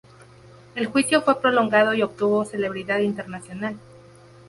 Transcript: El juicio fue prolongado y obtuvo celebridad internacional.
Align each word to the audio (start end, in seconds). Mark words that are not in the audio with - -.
El 0.73 0.87
juicio 0.87 1.21
fue 1.21 1.39
prolongado 1.39 1.93
y 1.93 2.01
obtuvo 2.01 2.43
celebridad 2.43 3.01
internacional. 3.01 3.77